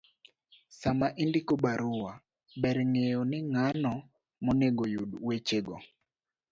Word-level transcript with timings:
Sama 0.79 1.07
indiko 1.23 1.53
barua, 1.63 2.11
ber 2.61 2.77
ng'eyo 2.91 3.21
ni 3.31 3.39
ng'ano 3.51 3.93
monego 4.43 4.83
oyud 4.87 5.11
wechego, 5.25 5.75